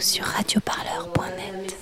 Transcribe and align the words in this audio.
Retrouvez-nous 0.00 0.02
sur 0.02 0.24
radioparleur.net. 0.24 1.76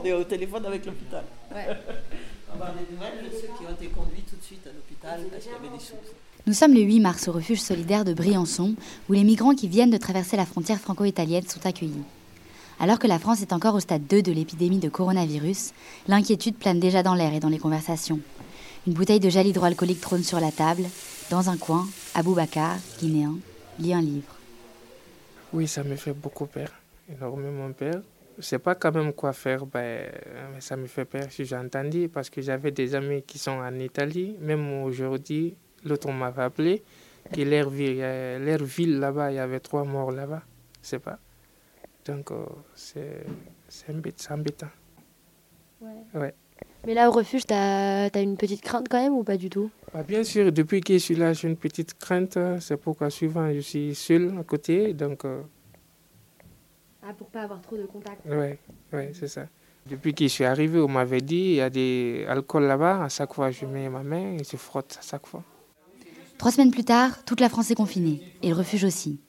On 0.00 0.04
est 0.04 0.12
au 0.12 0.24
téléphone 0.24 0.66
avec 0.66 0.84
l'hôpital. 0.86 1.24
Ouais. 1.54 1.66
Avoir 2.52 2.72
des 2.74 2.94
nouvelles 2.94 3.30
de 3.30 3.36
ceux 3.36 3.46
qui 3.46 3.64
ont 3.64 3.74
été 3.74 3.86
conduits 3.86 4.24
tout 4.28 4.36
de 4.36 4.42
suite 4.42 4.66
à 4.66 4.70
l'hôpital 4.70 5.20
parce 5.30 5.42
qu'il 5.42 5.52
y 5.52 5.54
avait 5.54 5.68
des 5.68 5.82
choses. 5.82 6.12
Nous 6.46 6.52
sommes 6.52 6.74
le 6.74 6.80
8 6.80 7.00
mars 7.00 7.28
au 7.28 7.32
refuge 7.32 7.60
solidaire 7.60 8.04
de 8.04 8.12
Briançon, 8.12 8.74
où 9.08 9.12
les 9.12 9.24
migrants 9.24 9.54
qui 9.54 9.68
viennent 9.68 9.90
de 9.90 9.96
traverser 9.96 10.36
la 10.36 10.44
frontière 10.44 10.80
franco-italienne 10.80 11.46
sont 11.48 11.64
accueillis. 11.64 12.02
Alors 12.80 12.98
que 12.98 13.06
la 13.06 13.20
France 13.20 13.40
est 13.42 13.52
encore 13.52 13.76
au 13.76 13.80
stade 13.80 14.06
2 14.08 14.22
de 14.22 14.32
l'épidémie 14.32 14.80
de 14.80 14.88
coronavirus, 14.88 15.72
l'inquiétude 16.08 16.56
plane 16.56 16.80
déjà 16.80 17.02
dans 17.02 17.14
l'air 17.14 17.32
et 17.32 17.40
dans 17.40 17.48
les 17.48 17.58
conversations. 17.58 18.20
Une 18.86 18.94
bouteille 18.94 19.20
de 19.20 19.30
gel 19.30 19.46
hydroalcoolique 19.46 20.00
trône 20.00 20.24
sur 20.24 20.40
la 20.40 20.50
table. 20.50 20.84
Dans 21.30 21.48
un 21.48 21.56
coin, 21.56 21.86
Aboubacar, 22.14 22.76
guinéen, 22.98 23.36
lit 23.78 23.94
un 23.94 24.02
livre. 24.02 24.41
Oui, 25.52 25.68
ça 25.68 25.84
me 25.84 25.96
fait 25.96 26.14
beaucoup 26.14 26.46
peur, 26.46 26.68
énormément 27.10 27.70
peur. 27.72 28.02
Je 28.34 28.38
ne 28.38 28.42
sais 28.42 28.58
pas 28.58 28.74
quand 28.74 28.92
même 28.92 29.12
quoi 29.12 29.34
faire, 29.34 29.66
ben, 29.66 30.10
ça 30.60 30.76
me 30.76 30.86
fait 30.86 31.04
peur 31.04 31.30
si 31.30 31.44
j'ai 31.44 31.56
entendu, 31.56 32.08
parce 32.08 32.30
que 32.30 32.40
j'avais 32.40 32.70
des 32.70 32.94
amis 32.94 33.22
qui 33.22 33.38
sont 33.38 33.52
en 33.52 33.74
Italie, 33.78 34.36
même 34.40 34.82
aujourd'hui, 34.82 35.54
l'autre 35.84 36.10
m'avait 36.10 36.42
appelé, 36.42 36.82
que 37.30 37.42
leur 37.42 37.68
ville, 37.68 37.98
leur 37.98 38.62
ville 38.64 38.98
là-bas, 38.98 39.30
il 39.30 39.34
y 39.34 39.38
avait 39.38 39.60
trois 39.60 39.84
morts 39.84 40.10
là-bas, 40.10 40.42
je 40.82 40.88
sais 40.88 40.98
pas. 40.98 41.18
Donc, 42.06 42.30
euh, 42.30 42.46
c'est 42.74 44.30
embêtant. 44.30 44.70
Ouais. 45.80 45.90
ouais. 46.14 46.34
Mais 46.86 46.94
là, 46.94 47.08
au 47.08 47.12
refuge, 47.12 47.46
tu 47.46 47.54
as, 47.54 48.10
as, 48.12 48.20
une 48.20 48.36
petite 48.36 48.60
crainte 48.60 48.88
quand 48.90 49.00
même 49.00 49.14
ou 49.14 49.22
pas 49.22 49.36
du 49.36 49.48
tout? 49.48 49.70
Bah, 49.94 50.02
Bien 50.02 50.24
sûr, 50.24 50.50
depuis 50.52 50.80
que 50.80 50.94
je 50.94 50.98
suis 50.98 51.14
là, 51.14 51.32
j'ai 51.32 51.48
une 51.48 51.56
petite 51.56 51.94
crainte. 51.94 52.38
C'est 52.60 52.76
pourquoi 52.76 53.10
souvent 53.10 53.52
je 53.52 53.60
suis 53.60 53.94
seul 53.94 54.34
à 54.38 54.42
côté. 54.42 54.92
Donc, 54.92 55.24
euh... 55.24 55.42
Ah, 57.02 57.12
pour 57.14 57.28
pas 57.28 57.42
avoir 57.42 57.60
trop 57.60 57.76
de 57.76 57.86
contact 57.86 58.20
Oui, 58.26 58.56
ouais, 58.92 59.12
c'est 59.14 59.28
ça. 59.28 59.46
Depuis 59.88 60.14
que 60.14 60.24
je 60.24 60.28
suis 60.28 60.44
arrivé, 60.44 60.78
on 60.80 60.88
m'avait 60.88 61.20
dit 61.20 61.36
il 61.36 61.54
y 61.54 61.60
a 61.60 61.70
des 61.70 62.24
alcools 62.28 62.64
là-bas. 62.64 63.04
À 63.04 63.08
chaque 63.08 63.34
fois, 63.34 63.50
je 63.50 63.66
mets 63.66 63.88
ma 63.88 64.02
main 64.02 64.36
et 64.38 64.44
je 64.44 64.56
frotte 64.56 64.98
à 65.00 65.02
chaque 65.02 65.26
fois. 65.26 65.42
Trois 66.38 66.50
semaines 66.50 66.70
plus 66.70 66.84
tard, 66.84 67.24
toute 67.24 67.40
la 67.40 67.48
France 67.48 67.70
est 67.70 67.76
confinée, 67.76 68.20
et 68.42 68.48
le 68.48 68.56
refuge 68.56 68.82
aussi. 68.82 69.20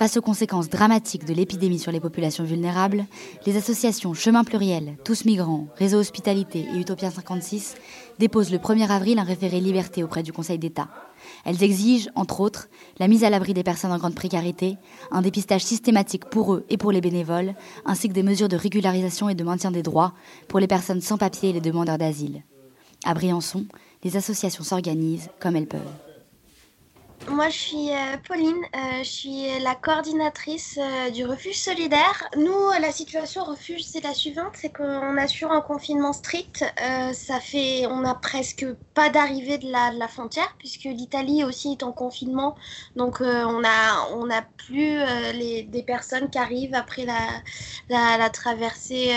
Face 0.00 0.16
aux 0.16 0.22
conséquences 0.22 0.70
dramatiques 0.70 1.26
de 1.26 1.34
l'épidémie 1.34 1.78
sur 1.78 1.92
les 1.92 2.00
populations 2.00 2.42
vulnérables, 2.42 3.04
les 3.44 3.58
associations 3.58 4.14
Chemin 4.14 4.44
Pluriel, 4.44 4.96
Tous 5.04 5.26
Migrants, 5.26 5.66
Réseau 5.76 5.98
Hospitalité 5.98 6.64
et 6.74 6.78
Utopia 6.78 7.10
56 7.10 7.74
déposent 8.18 8.50
le 8.50 8.56
1er 8.56 8.88
avril 8.88 9.18
un 9.18 9.24
référé 9.24 9.60
liberté 9.60 10.02
auprès 10.02 10.22
du 10.22 10.32
Conseil 10.32 10.58
d'État. 10.58 10.88
Elles 11.44 11.62
exigent, 11.62 12.08
entre 12.14 12.40
autres, 12.40 12.68
la 12.98 13.08
mise 13.08 13.24
à 13.24 13.28
l'abri 13.28 13.52
des 13.52 13.62
personnes 13.62 13.92
en 13.92 13.98
grande 13.98 14.14
précarité, 14.14 14.78
un 15.10 15.20
dépistage 15.20 15.64
systématique 15.64 16.24
pour 16.24 16.54
eux 16.54 16.64
et 16.70 16.78
pour 16.78 16.92
les 16.92 17.02
bénévoles, 17.02 17.54
ainsi 17.84 18.08
que 18.08 18.14
des 18.14 18.22
mesures 18.22 18.48
de 18.48 18.56
régularisation 18.56 19.28
et 19.28 19.34
de 19.34 19.44
maintien 19.44 19.70
des 19.70 19.82
droits 19.82 20.14
pour 20.48 20.60
les 20.60 20.66
personnes 20.66 21.02
sans 21.02 21.18
papier 21.18 21.50
et 21.50 21.52
les 21.52 21.60
demandeurs 21.60 21.98
d'asile. 21.98 22.42
À 23.04 23.12
Briançon, 23.12 23.66
les 24.02 24.16
associations 24.16 24.64
s'organisent 24.64 25.28
comme 25.40 25.56
elles 25.56 25.68
peuvent. 25.68 26.09
Moi, 27.30 27.48
je 27.48 27.56
suis 27.56 27.90
euh, 27.92 28.16
Pauline, 28.26 28.56
euh, 28.74 29.04
je 29.04 29.08
suis 29.08 29.58
la 29.60 29.76
coordinatrice 29.76 30.80
euh, 30.82 31.10
du 31.10 31.24
refuge 31.24 31.54
solidaire. 31.54 32.28
Nous, 32.36 32.70
la 32.80 32.90
situation 32.90 33.44
refuge, 33.44 33.82
c'est 33.84 34.02
la 34.02 34.14
suivante, 34.14 34.54
c'est 34.54 34.72
qu'on 34.72 35.16
assure 35.16 35.52
un 35.52 35.60
confinement 35.60 36.12
strict. 36.12 36.64
ça 37.12 37.38
fait, 37.38 37.86
on 37.86 38.04
a 38.04 38.16
presque 38.16 38.66
pas 38.94 39.10
d'arrivée 39.10 39.58
de 39.58 39.70
la, 39.70 40.08
frontière 40.08 40.56
puisque 40.58 40.84
l'Italie 40.84 41.44
aussi 41.44 41.72
est 41.72 41.84
en 41.84 41.92
confinement. 41.92 42.56
Donc, 42.96 43.20
on 43.20 43.62
a, 43.64 44.08
on 44.16 44.28
a 44.28 44.42
plus 44.42 44.98
des 45.32 45.84
personnes 45.86 46.30
qui 46.30 46.38
arrivent 46.38 46.74
après 46.74 47.06
la, 47.06 48.30
traversée 48.30 49.12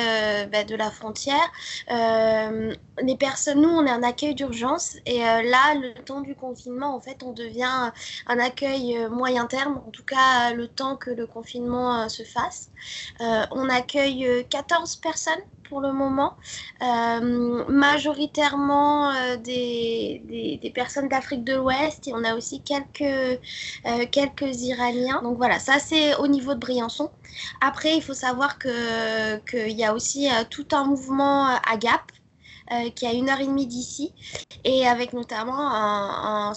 bah, 0.51 0.63
de 0.63 0.75
la 0.75 0.91
frontière. 0.91 1.51
les 1.89 3.17
personnes, 3.17 3.61
nous, 3.61 3.69
on 3.69 3.85
est 3.85 3.91
un 3.91 4.03
accueil 4.03 4.35
d'urgence 4.35 4.97
et 5.07 5.19
là, 5.19 5.73
le 5.75 5.93
temps 6.03 6.21
du 6.21 6.35
confinement, 6.35 6.95
en 6.95 6.99
fait, 6.99 7.23
on 7.23 7.31
devient 7.31 7.91
un 8.27 8.39
accueil 8.39 8.97
euh, 8.97 9.09
moyen 9.09 9.45
terme, 9.45 9.81
en 9.85 9.91
tout 9.91 10.03
cas 10.03 10.53
le 10.53 10.67
temps 10.67 10.95
que 10.95 11.09
le 11.09 11.27
confinement 11.27 12.01
euh, 12.03 12.07
se 12.07 12.23
fasse. 12.23 12.69
Euh, 13.21 13.45
on 13.51 13.69
accueille 13.69 14.45
14 14.49 14.97
personnes 14.97 15.41
pour 15.69 15.79
le 15.81 15.91
moment, 15.93 16.35
majoritairement 17.67 19.11
des, 19.37 20.21
des, 20.25 20.59
des, 20.61 20.69
personnes 20.69 21.07
d'Afrique 21.07 21.43
de 21.43 21.55
l'Ouest 21.55 22.07
et 22.07 22.13
on 22.13 22.23
a 22.23 22.35
aussi 22.35 22.61
quelques, 22.61 23.39
quelques 24.11 24.61
Iraniens. 24.61 25.23
Donc 25.23 25.37
voilà, 25.37 25.57
ça 25.57 25.79
c'est 25.79 26.15
au 26.17 26.27
niveau 26.27 26.53
de 26.53 26.59
Briançon. 26.59 27.09
Après, 27.59 27.95
il 27.95 28.03
faut 28.03 28.13
savoir 28.13 28.59
qu'il 28.59 29.71
y 29.71 29.83
a 29.83 29.95
aussi 29.95 30.29
tout 30.51 30.67
un 30.73 30.83
mouvement 30.83 31.47
à 31.47 31.77
Gap 31.77 32.03
euh, 32.71 32.89
qui 32.91 33.05
est 33.05 33.09
à 33.09 33.13
une 33.13 33.29
heure 33.29 33.41
et 33.41 33.45
demie 33.45 33.67
d'ici, 33.67 34.13
et 34.63 34.87
avec 34.87 35.11
notamment 35.11 35.59
un, 35.59 36.53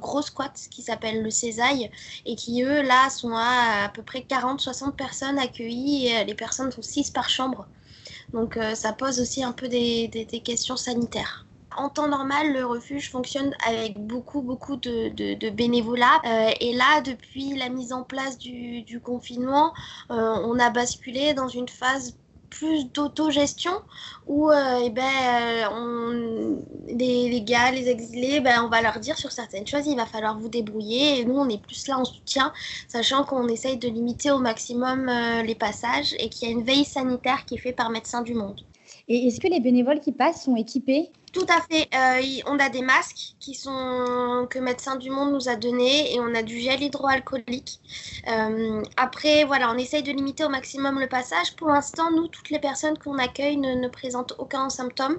gros 0.00 0.22
squat 0.22 0.52
qui 0.70 0.82
s'appelle 0.82 1.22
le 1.22 1.30
Césaille, 1.30 1.90
et 2.26 2.34
qui 2.34 2.62
eux, 2.62 2.82
là, 2.82 3.08
sont 3.08 3.34
à 3.34 3.84
à 3.84 3.88
peu 3.88 4.02
près 4.02 4.20
40-60 4.20 4.92
personnes 4.92 5.38
accueillies, 5.38 6.08
et 6.08 6.18
euh, 6.18 6.24
les 6.24 6.34
personnes 6.34 6.72
sont 6.72 6.82
6 6.82 7.10
par 7.10 7.28
chambre. 7.28 7.66
Donc 8.32 8.56
euh, 8.56 8.74
ça 8.74 8.92
pose 8.92 9.20
aussi 9.20 9.44
un 9.44 9.52
peu 9.52 9.68
des, 9.68 10.26
questions 10.44 10.76
sanitaires. 10.76 11.46
En 11.76 11.88
temps 11.88 12.08
normal, 12.08 12.52
le 12.52 12.66
refuge 12.66 13.10
fonctionne 13.10 13.54
avec 13.66 13.98
beaucoup, 13.98 14.42
beaucoup 14.42 14.76
de, 14.76 15.08
de, 15.08 15.50
bénévolat. 15.50 16.20
Et 16.60 16.72
là, 16.72 17.00
depuis 17.00 17.56
la 17.56 17.68
mise 17.68 17.92
en 17.92 18.04
place 18.04 18.38
du, 18.38 19.00
confinement, 19.02 19.72
on 20.08 20.56
a 20.60 20.70
basculé 20.70 21.34
dans 21.34 21.48
une 21.48 21.68
phase 21.68 22.16
plus 22.54 22.86
d'autogestion 22.92 23.72
où 24.26 24.50
euh, 24.50 24.80
eh 24.84 24.90
ben, 24.90 25.02
euh, 25.02 25.64
on, 25.72 26.62
les, 26.86 27.42
gars, 27.42 27.70
les 27.72 27.88
exilés, 27.88 28.40
ben, 28.40 28.62
on 28.64 28.68
va 28.68 28.80
leur 28.80 29.00
dire 29.00 29.18
sur 29.18 29.32
certaines 29.32 29.66
choses, 29.66 29.86
il 29.86 29.96
va 29.96 30.06
falloir 30.06 30.38
vous 30.38 30.48
débrouiller. 30.48 31.20
Et 31.20 31.24
nous, 31.24 31.36
on 31.36 31.48
est 31.48 31.60
plus 31.60 31.88
là 31.88 31.98
en 31.98 32.04
soutien, 32.04 32.52
sachant 32.88 33.24
qu'on 33.24 33.48
essaye 33.48 33.76
de 33.76 33.88
limiter 33.88 34.30
au 34.30 34.38
maximum 34.38 35.08
euh, 35.08 35.42
les 35.42 35.54
passages 35.56 36.14
et 36.18 36.28
qu'il 36.28 36.48
y 36.48 36.52
a 36.52 36.54
une 36.54 36.64
veille 36.64 36.84
sanitaire 36.84 37.44
qui 37.44 37.56
est 37.56 37.58
faite 37.58 37.76
par 37.76 37.90
Médecins 37.90 38.22
du 38.22 38.34
Monde. 38.34 38.60
Et 39.08 39.26
est-ce 39.26 39.40
que 39.40 39.48
les 39.48 39.60
bénévoles 39.60 40.00
qui 40.00 40.12
passent 40.12 40.44
sont 40.44 40.56
équipés? 40.56 41.10
Tout 41.34 41.46
à 41.48 41.60
fait. 41.60 41.88
Euh, 41.94 42.42
on 42.46 42.58
a 42.60 42.68
des 42.68 42.80
masques 42.80 43.34
qui 43.40 43.54
sont 43.54 44.46
que 44.48 44.58
Médecins 44.60 44.96
du 44.96 45.10
Monde 45.10 45.32
nous 45.32 45.48
a 45.48 45.56
donné 45.56 46.14
et 46.14 46.20
on 46.20 46.32
a 46.32 46.42
du 46.42 46.60
gel 46.60 46.80
hydroalcoolique. 46.80 47.80
Euh, 48.28 48.82
après, 48.96 49.44
voilà, 49.44 49.70
on 49.72 49.76
essaye 49.76 50.04
de 50.04 50.12
limiter 50.12 50.44
au 50.44 50.48
maximum 50.48 51.00
le 51.00 51.08
passage. 51.08 51.54
Pour 51.56 51.68
l'instant, 51.68 52.10
nous, 52.12 52.28
toutes 52.28 52.50
les 52.50 52.60
personnes 52.60 52.96
qu'on 52.96 53.18
accueille 53.18 53.56
ne, 53.56 53.88
présentent 53.88 54.34
aucun 54.38 54.70
symptôme. 54.70 55.16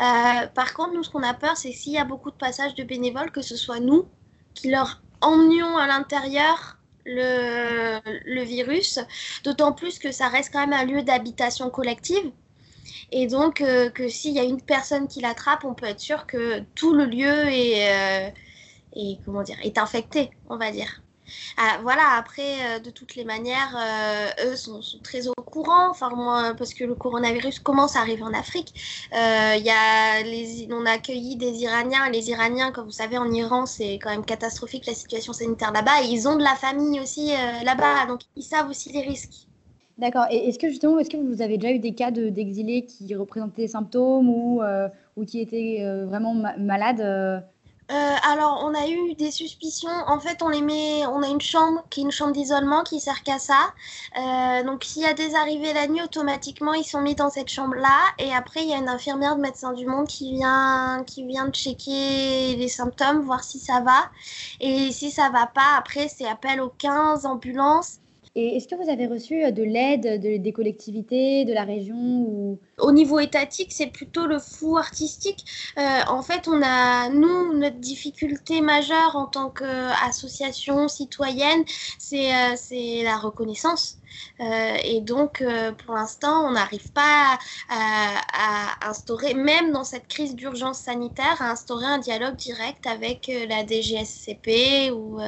Euh, 0.00 0.46
par 0.54 0.72
contre, 0.72 0.94
nous, 0.94 1.02
ce 1.02 1.10
qu'on 1.10 1.24
a 1.24 1.34
peur, 1.34 1.56
c'est 1.56 1.72
s'il 1.72 1.94
y 1.94 1.98
a 1.98 2.04
beaucoup 2.04 2.30
de 2.30 2.36
passages 2.36 2.74
de 2.76 2.84
bénévoles, 2.84 3.32
que 3.32 3.42
ce 3.42 3.56
soit 3.56 3.80
nous 3.80 4.06
qui 4.54 4.70
leur 4.70 5.02
emmenions 5.20 5.76
à 5.76 5.86
l'intérieur 5.88 6.78
le 7.04 8.42
virus. 8.44 9.00
D'autant 9.44 9.72
plus 9.72 9.98
que 9.98 10.12
ça 10.12 10.28
reste 10.28 10.52
quand 10.52 10.66
même 10.66 10.72
un 10.72 10.84
lieu 10.84 11.02
d'habitation 11.02 11.70
collective. 11.70 12.30
Et 13.12 13.26
donc, 13.26 13.60
euh, 13.60 13.90
que 13.90 14.08
s'il 14.08 14.34
y 14.34 14.38
a 14.38 14.44
une 14.44 14.60
personne 14.60 15.08
qui 15.08 15.20
l'attrape, 15.20 15.64
on 15.64 15.74
peut 15.74 15.86
être 15.86 16.00
sûr 16.00 16.26
que 16.26 16.60
tout 16.74 16.94
le 16.94 17.04
lieu 17.06 17.48
est, 17.48 18.30
euh, 18.94 19.14
comment 19.24 19.42
dire, 19.42 19.58
est 19.62 19.78
infecté, 19.78 20.30
on 20.48 20.56
va 20.56 20.70
dire. 20.72 21.02
Ah, 21.56 21.78
voilà, 21.82 22.16
après, 22.16 22.76
euh, 22.76 22.78
de 22.78 22.90
toutes 22.90 23.14
les 23.16 23.24
manières, 23.24 23.74
euh, 23.76 24.50
eux 24.52 24.56
sont, 24.56 24.80
très 25.02 25.26
au 25.28 25.34
courant, 25.34 25.92
parce 26.56 26.74
que 26.74 26.84
le 26.84 26.94
coronavirus 26.94 27.60
commence 27.60 27.96
à 27.96 28.00
arriver 28.00 28.22
en 28.22 28.32
Afrique. 28.32 28.74
Euh, 29.12 29.56
y 29.56 29.70
a 29.70 30.22
on 30.70 30.86
a 30.86 30.92
accueilli 30.92 31.36
des 31.36 31.62
Iraniens. 31.62 32.08
Les 32.10 32.30
Iraniens, 32.30 32.72
comme 32.72 32.86
vous 32.86 32.90
savez, 32.90 33.18
en 33.18 33.30
Iran, 33.32 33.66
c'est 33.66 33.94
quand 33.94 34.10
même 34.10 34.24
catastrophique 34.24 34.86
la 34.86 34.94
situation 34.94 35.32
sanitaire 35.32 35.72
là-bas. 35.72 36.02
Ils 36.02 36.28
ont 36.28 36.36
de 36.36 36.42
la 36.42 36.54
famille 36.54 37.00
aussi 37.00 37.32
là-bas, 37.64 38.06
donc 38.06 38.20
ils 38.36 38.42
savent 38.42 38.68
aussi 38.68 38.92
les 38.92 39.02
risques. 39.02 39.46
D'accord. 39.98 40.26
Et 40.30 40.48
est-ce 40.48 40.58
que 40.58 40.68
justement, 40.68 40.98
est-ce 40.98 41.08
que 41.08 41.16
vous 41.16 41.40
avez 41.40 41.56
déjà 41.56 41.72
eu 41.72 41.78
des 41.78 41.94
cas 41.94 42.10
d'exilés 42.10 42.82
de, 42.82 42.86
qui 42.86 43.14
représentaient 43.14 43.62
des 43.62 43.68
symptômes 43.68 44.28
ou, 44.28 44.62
euh, 44.62 44.88
ou 45.16 45.24
qui 45.24 45.40
étaient 45.40 45.78
euh, 45.80 46.04
vraiment 46.04 46.34
ma 46.34 46.56
malades 46.58 47.00
euh... 47.00 47.40
alors, 47.88 48.62
on 48.64 48.74
a 48.74 48.88
eu 48.88 49.14
des 49.14 49.30
suspicions. 49.30 49.88
En 50.06 50.20
fait, 50.20 50.42
on 50.42 50.50
les 50.50 50.60
met, 50.60 51.06
on 51.06 51.22
a 51.22 51.28
une 51.28 51.40
chambre 51.40 51.82
qui 51.88 52.00
est 52.00 52.02
une 52.02 52.10
chambre 52.10 52.32
d'isolement 52.32 52.82
qui 52.82 53.00
sert 53.00 53.22
qu'à 53.22 53.38
ça. 53.38 53.72
Donc, 54.66 54.84
s'il 54.84 55.02
y 55.02 55.06
a 55.06 55.14
des 55.14 55.34
arrivées 55.34 55.72
la 55.72 55.86
nuit, 55.86 56.02
automatiquement, 56.02 56.74
ils 56.74 56.84
sont 56.84 57.00
mis 57.00 57.14
dans 57.14 57.30
cette 57.30 57.48
chambre-là. 57.48 58.00
Et 58.18 58.34
après, 58.34 58.64
il 58.64 58.68
y 58.68 58.74
a 58.74 58.78
une 58.78 58.88
infirmière 58.88 59.36
de 59.36 59.40
Médecins 59.40 59.72
du 59.72 59.86
Monde 59.86 60.08
qui 60.08 60.34
vient, 60.34 61.04
qui 61.06 61.24
vient 61.24 61.48
checker 61.50 62.56
les 62.56 62.68
symptômes, 62.68 63.20
voir 63.20 63.44
si 63.44 63.60
ça 63.60 63.80
va. 63.80 64.10
Et 64.60 64.90
si 64.90 65.10
ça 65.10 65.30
va 65.30 65.46
pas, 65.46 65.78
après, 65.78 66.08
c'est 66.08 66.26
appel 66.26 66.60
aux 66.60 66.72
15 66.76 67.24
ambulances. 67.24 68.00
Et 68.36 68.56
est-ce 68.56 68.68
que 68.68 68.76
vous 68.76 68.90
avez 68.90 69.06
reçu 69.06 69.50
de 69.50 69.62
l'aide 69.64 70.20
de, 70.22 70.36
des 70.36 70.52
collectivités, 70.52 71.44
de 71.44 71.54
la 71.54 71.64
région 71.64 71.96
ou... 71.96 72.60
Au 72.78 72.92
niveau 72.92 73.18
étatique, 73.20 73.72
c'est 73.72 73.86
plutôt 73.86 74.26
le 74.26 74.38
flou 74.38 74.76
artistique. 74.76 75.44
Euh, 75.78 76.00
en 76.08 76.22
fait, 76.22 76.46
on 76.46 76.60
a, 76.62 77.08
nous, 77.08 77.54
notre 77.54 77.78
difficulté 77.78 78.60
majeure 78.60 79.16
en 79.16 79.26
tant 79.26 79.48
qu'association 79.50 80.86
citoyenne, 80.86 81.64
c'est 81.98 82.34
euh, 82.34 83.02
la 83.02 83.16
reconnaissance. 83.16 83.98
et 84.40 85.00
donc, 85.00 85.42
pour 85.84 85.94
l'instant, 85.94 86.46
on 86.46 86.52
n'arrive 86.52 86.92
pas 86.92 87.38
à, 87.68 88.88
instaurer, 88.88 89.34
même 89.34 89.72
dans 89.72 89.84
cette 89.84 90.08
crise 90.08 90.34
d'urgence 90.34 90.78
sanitaire, 90.78 91.40
à 91.40 91.50
instaurer 91.50 91.86
un 91.86 91.98
dialogue 91.98 92.36
direct 92.36 92.86
avec 92.86 93.30
la 93.48 93.66
DGSCP 93.66 94.90
ou, 94.92 95.18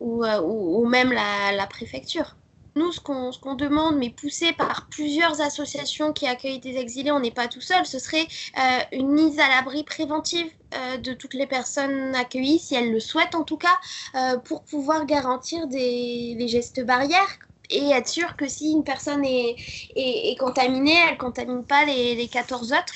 ou, 0.00 0.24
ou, 0.26 0.86
même 0.86 1.12
la 1.12 1.66
préfecture. 1.66 2.37
Nous, 2.78 2.92
ce 2.92 3.00
qu'on 3.00 3.54
demande, 3.56 3.96
mais 3.96 4.10
poussé 4.10 4.52
par 4.52 4.86
plusieurs 4.88 5.40
associations 5.40 6.12
qui 6.12 6.28
accueillent 6.28 6.60
des 6.60 6.76
exilés, 6.76 7.10
on 7.10 7.18
n'est 7.18 7.32
pas 7.32 7.48
tout 7.48 7.60
seul, 7.60 7.84
ce 7.84 7.98
serait 7.98 8.28
euh, 8.56 8.78
une 8.92 9.10
mise 9.10 9.40
à 9.40 9.48
l'abri 9.48 9.82
préventive 9.82 10.46
euh, 10.74 10.96
de 10.96 11.12
toutes 11.12 11.34
les 11.34 11.48
personnes 11.48 12.14
accueillies, 12.14 12.60
si 12.60 12.76
elles 12.76 12.92
le 12.92 13.00
souhaitent 13.00 13.34
en 13.34 13.42
tout 13.42 13.56
cas, 13.56 13.76
euh, 14.14 14.38
pour 14.38 14.62
pouvoir 14.62 15.06
garantir 15.06 15.66
des, 15.66 16.36
gestes 16.46 16.84
barrières 16.86 17.40
et 17.68 17.90
être 17.90 18.08
sûr 18.08 18.36
que 18.36 18.46
si 18.46 18.70
une 18.70 18.84
personne 18.84 19.24
est, 19.24 19.56
est, 19.96 20.38
contaminée, 20.38 20.96
elle 21.08 21.14
ne 21.14 21.18
contamine 21.18 21.64
pas 21.64 21.84
les, 21.84 22.14
les 22.14 22.28
14 22.28 22.72
autres. 22.72 22.92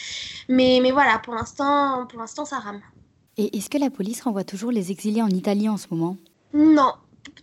Mais, 0.48 0.78
mais 0.80 0.92
voilà, 0.92 1.18
pour 1.18 1.34
l'instant, 1.34 2.06
pour 2.06 2.20
l'instant, 2.20 2.44
ça 2.44 2.60
rame. 2.60 2.80
Et 3.36 3.56
est-ce 3.56 3.68
que 3.68 3.78
la 3.78 3.90
police 3.90 4.22
renvoie 4.22 4.44
toujours 4.44 4.70
les 4.70 4.92
exilés 4.92 5.22
en 5.22 5.28
Italie 5.28 5.68
en 5.68 5.76
ce 5.76 5.88
moment? 5.90 6.16
Non, 6.54 6.92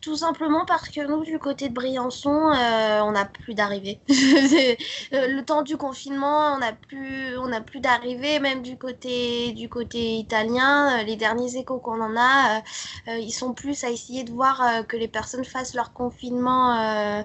tout 0.01 0.15
simplement 0.15 0.65
parce 0.65 0.89
que 0.89 1.05
nous, 1.05 1.23
du 1.23 1.39
côté 1.39 1.69
de 1.69 1.73
Briançon, 1.73 2.51
euh, 2.51 3.01
on 3.01 3.11
n'a 3.11 3.25
plus 3.25 3.53
d'arrivée. 3.53 3.99
Euh, 5.13 5.27
le 5.27 5.43
temps 5.43 5.63
du 5.63 5.77
confinement, 5.77 6.53
on 6.53 6.59
n'a 6.59 6.73
plus, 6.73 7.37
on 7.37 7.49
plus 7.63 7.79
d'arrivée, 7.79 8.39
même 8.39 8.61
du 8.61 8.77
côté, 8.77 9.53
du 9.53 9.69
côté 9.69 10.17
italien. 10.17 10.99
Euh, 10.99 11.03
les 11.03 11.15
derniers 11.15 11.57
échos 11.57 11.79
qu'on 11.79 11.99
en 12.01 12.15
a, 12.17 12.61
ils 13.07 13.31
sont 13.31 13.53
plus 13.53 13.83
à 13.83 13.89
essayer 13.89 14.23
de 14.23 14.31
voir 14.31 14.85
que 14.87 14.97
les 14.97 15.07
personnes 15.07 15.45
fassent 15.45 15.73
leur 15.73 15.93
confinement 15.93 17.23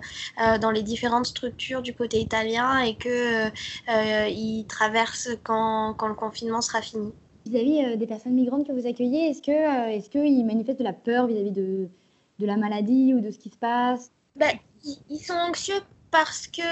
dans 0.61 0.71
les 0.71 0.83
différentes 0.83 1.27
structures 1.27 1.83
du 1.83 1.95
côté 1.95 2.21
italien 2.21 2.79
et 2.79 2.97
que 2.97 3.51
ils 4.29 4.67
traversent 4.67 5.37
quand, 5.43 5.95
quand 5.95 6.09
le 6.09 6.15
confinement 6.15 6.61
sera 6.61 6.81
fini. 6.81 7.13
Vis-à-vis 7.47 7.97
des 7.97 8.07
personnes 8.07 8.35
migrantes 8.35 8.67
que 8.67 8.73
vous 8.73 8.87
accueillez, 8.87 9.31
est-ce 9.31 9.43
que, 9.43 9.91
est-ce 9.91 10.09
qu'ils 10.09 10.47
manifestent 10.47 10.79
de 10.79 10.85
la 10.85 10.95
peur 10.95 11.27
vis-à-vis 11.27 11.53
de 11.53 11.89
de 12.39 12.47
la 12.47 12.57
maladie 12.57 13.15
ou 13.15 13.21
de 13.21 13.31
ce 13.31 13.39
qui 13.39 13.51
se 13.51 13.57
passe. 13.57 14.11
Ben, 14.37 14.59
Ils 15.09 15.21
sont 15.21 15.35
anxieux 15.35 15.81
parce 16.15 16.47
que 16.47 16.63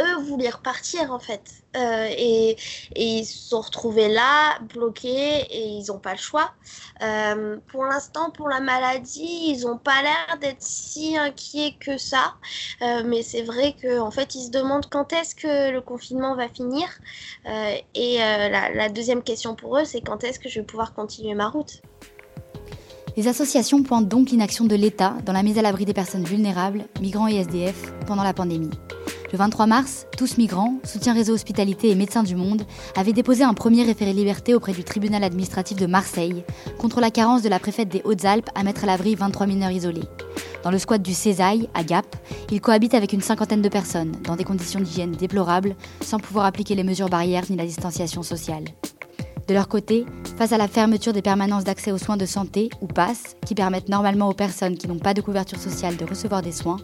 eux 0.00 0.22
voulaient 0.22 0.48
repartir 0.48 1.10
en 1.10 1.18
fait. 1.18 1.42
Euh, 1.76 2.08
et, 2.16 2.56
ils 2.94 3.24
se 3.24 3.48
sont 3.48 3.60
retrouvés 3.60 4.08
là 4.08 4.60
bloqués 4.60 5.40
et 5.50 5.66
ils 5.78 5.86
n'ont 5.88 5.98
pas 5.98 6.12
le 6.12 6.18
choix. 6.18 6.52
Euh, 7.02 7.56
pour 7.66 7.84
l'instant 7.84 8.30
pour 8.30 8.48
la 8.48 8.60
maladie 8.60 9.48
ils 9.48 9.62
n'ont 9.62 9.76
pas 9.76 10.02
l'air 10.02 10.38
d'être 10.40 10.62
si 10.62 11.18
inquiets 11.18 11.74
que 11.80 11.98
ça. 11.98 12.34
Euh, 12.80 13.02
mais 13.04 13.24
c'est 13.24 13.42
vrai 13.42 13.74
qu'en 13.82 14.06
en 14.06 14.10
fait 14.12 14.36
ils 14.36 14.44
se 14.44 14.50
demandent 14.52 14.88
quand 14.88 15.12
est-ce 15.12 15.34
que 15.34 15.72
le 15.72 15.80
confinement 15.80 16.36
va 16.36 16.46
finir. 16.46 16.86
Et 17.96 18.18
la 18.18 18.88
deuxième 18.88 19.24
question 19.24 19.56
pour 19.56 19.78
eux 19.78 19.84
c'est 19.84 20.00
quand 20.00 20.22
est-ce 20.22 20.38
que 20.38 20.48
je 20.48 20.60
vais 20.60 20.66
pouvoir 20.66 20.94
continuer 20.94 21.34
ma 21.34 21.48
route? 21.48 21.82
Les 23.16 23.28
associations 23.28 23.82
pointent 23.82 24.08
donc 24.08 24.30
l'inaction 24.30 24.66
de 24.66 24.74
l'État 24.74 25.14
dans 25.24 25.32
la 25.32 25.42
mise 25.42 25.58
à 25.58 25.62
l'abri 25.62 25.86
des 25.86 25.94
personnes 25.94 26.24
vulnérables, 26.24 26.84
migrants 27.00 27.28
et 27.28 27.36
SDF, 27.36 27.92
pendant 28.06 28.22
la 28.22 28.34
pandémie. 28.34 28.70
Le 29.32 29.38
23 29.38 29.66
mars, 29.66 30.06
Tous 30.16 30.36
Migrants, 30.36 30.74
Soutien 30.84 31.14
Réseau 31.14 31.32
Hospitalité 31.32 31.90
et 31.90 31.94
Médecins 31.94 32.22
du 32.22 32.36
Monde 32.36 32.62
avaient 32.94 33.14
déposé 33.14 33.42
un 33.42 33.54
premier 33.54 33.84
référé 33.84 34.12
liberté 34.12 34.54
auprès 34.54 34.72
du 34.72 34.84
tribunal 34.84 35.24
administratif 35.24 35.78
de 35.78 35.86
Marseille 35.86 36.44
contre 36.78 37.00
la 37.00 37.10
carence 37.10 37.42
de 37.42 37.48
la 37.48 37.58
préfète 37.58 37.88
des 37.88 38.02
Hautes-Alpes 38.04 38.50
à 38.54 38.62
mettre 38.62 38.84
à 38.84 38.86
l'abri 38.86 39.14
23 39.14 39.46
mineurs 39.46 39.70
isolés. 39.70 40.04
Dans 40.62 40.70
le 40.70 40.78
squat 40.78 41.02
du 41.02 41.14
Césaille, 41.14 41.68
à 41.74 41.84
Gap, 41.84 42.16
ils 42.50 42.60
cohabitent 42.60 42.94
avec 42.94 43.12
une 43.12 43.20
cinquantaine 43.20 43.62
de 43.62 43.68
personnes, 43.68 44.12
dans 44.24 44.36
des 44.36 44.44
conditions 44.44 44.80
d'hygiène 44.80 45.12
déplorables, 45.12 45.74
sans 46.02 46.18
pouvoir 46.18 46.44
appliquer 46.44 46.74
les 46.74 46.84
mesures 46.84 47.08
barrières 47.08 47.44
ni 47.48 47.56
la 47.56 47.66
distanciation 47.66 48.22
sociale. 48.22 48.64
De 49.46 49.54
leur 49.54 49.68
côté, 49.68 50.06
face 50.36 50.50
à 50.50 50.58
la 50.58 50.66
fermeture 50.66 51.12
des 51.12 51.22
permanences 51.22 51.62
d'accès 51.62 51.92
aux 51.92 51.98
soins 51.98 52.16
de 52.16 52.26
santé, 52.26 52.68
ou 52.80 52.88
PASS, 52.88 53.36
qui 53.46 53.54
permettent 53.54 53.88
normalement 53.88 54.28
aux 54.28 54.34
personnes 54.34 54.76
qui 54.76 54.88
n'ont 54.88 54.98
pas 54.98 55.14
de 55.14 55.20
couverture 55.20 55.60
sociale 55.60 55.96
de 55.96 56.04
recevoir 56.04 56.42
des 56.42 56.50
soins, 56.50 56.78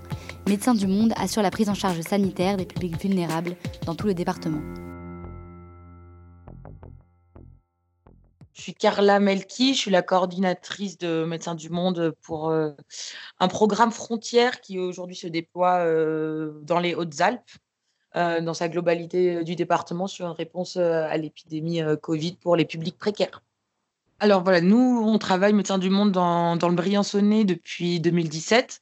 Médecins 0.46 0.74
du 0.74 0.86
Monde 0.86 1.12
assure 1.16 1.42
la 1.42 1.50
prise 1.50 1.68
en 1.68 1.74
charge 1.74 2.00
sanitaire 2.02 2.56
des 2.56 2.64
publics 2.64 3.00
vulnérables 3.00 3.56
dans 3.84 3.96
tout 3.96 4.06
le 4.06 4.14
département. 4.14 4.60
Je 8.52 8.62
suis 8.62 8.74
Carla 8.74 9.18
Melki, 9.18 9.74
je 9.74 9.80
suis 9.80 9.90
la 9.90 10.02
coordinatrice 10.02 10.98
de 10.98 11.24
Médecins 11.24 11.56
du 11.56 11.68
Monde 11.68 12.14
pour 12.22 12.50
euh, 12.50 12.70
un 13.40 13.48
programme 13.48 13.90
frontière 13.90 14.60
qui 14.60 14.78
aujourd'hui 14.78 15.16
se 15.16 15.26
déploie 15.26 15.78
euh, 15.78 16.52
dans 16.62 16.78
les 16.78 16.94
Hautes-Alpes 16.94 17.50
dans 18.14 18.54
sa 18.54 18.68
globalité 18.68 19.36
euh, 19.36 19.42
du 19.44 19.56
département 19.56 20.06
sur 20.06 20.26
une 20.26 20.32
réponse 20.32 20.76
euh, 20.76 21.06
à 21.08 21.16
l'épidémie 21.16 21.80
Covid 22.00 22.32
pour 22.40 22.56
les 22.56 22.64
publics 22.64 22.98
précaires. 22.98 23.42
Alors 24.20 24.42
voilà, 24.42 24.60
nous, 24.60 25.02
on 25.04 25.18
travaille 25.18 25.52
Médecins 25.52 25.78
du 25.78 25.90
Monde 25.90 26.12
dans, 26.12 26.56
dans 26.56 26.68
le 26.68 26.74
Briançonnais 26.74 27.44
depuis 27.44 28.00
2017. 28.00 28.80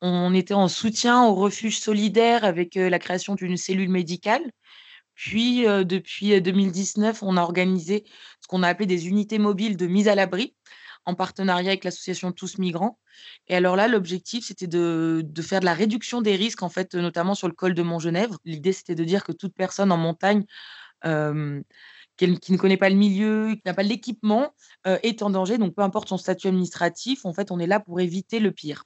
On 0.00 0.34
était 0.34 0.54
en 0.54 0.68
soutien 0.68 1.24
au 1.24 1.34
refuge 1.34 1.78
solidaire 1.78 2.44
avec 2.44 2.76
la 2.76 2.98
création 2.98 3.34
d'une 3.34 3.58
cellule 3.58 3.90
médicale. 3.90 4.40
Puis, 5.14 5.64
depuis 5.84 6.40
2019, 6.40 7.22
on 7.22 7.36
a 7.36 7.42
organisé 7.42 8.04
ce 8.40 8.48
qu'on 8.48 8.62
a 8.62 8.68
appelé 8.68 8.86
des 8.86 9.08
unités 9.08 9.38
mobiles 9.38 9.76
de 9.76 9.86
mise 9.86 10.08
à 10.08 10.14
l'abri 10.14 10.54
en 11.04 11.14
partenariat 11.14 11.70
avec 11.70 11.84
l'association 11.84 12.32
Tous 12.32 12.58
Migrants. 12.58 12.98
Et 13.48 13.56
alors 13.56 13.76
là, 13.76 13.88
l'objectif, 13.88 14.46
c'était 14.46 14.66
de, 14.66 15.24
faire 15.42 15.60
de 15.60 15.64
la 15.64 15.74
réduction 15.74 16.20
des 16.20 16.36
risques, 16.36 16.62
en 16.62 16.68
fait, 16.68 16.94
notamment 16.94 17.34
sur 17.34 17.48
le 17.48 17.54
col 17.54 17.74
de 17.74 17.82
Mont-Genèvre. 17.82 18.38
L'idée, 18.44 18.72
c'était 18.72 18.94
de 18.94 19.04
dire 19.04 19.24
que 19.24 19.32
toute 19.32 19.54
personne 19.54 19.92
en 19.92 19.96
montagne 19.96 20.44
qui, 21.02 22.52
ne 22.52 22.56
connaît 22.56 22.76
pas 22.76 22.90
le 22.90 22.96
milieu, 22.96 23.54
qui 23.54 23.62
n'a 23.64 23.74
pas 23.74 23.82
l'équipement, 23.82 24.54
est 24.84 25.22
en 25.22 25.30
danger. 25.30 25.58
Donc, 25.58 25.74
peu 25.74 25.82
importe 25.82 26.08
son 26.08 26.18
statut 26.18 26.48
administratif, 26.48 27.24
en 27.24 27.32
fait, 27.32 27.50
on 27.50 27.58
est 27.58 27.66
là 27.66 27.80
pour 27.80 28.00
éviter 28.00 28.38
le 28.38 28.52
pire. 28.52 28.84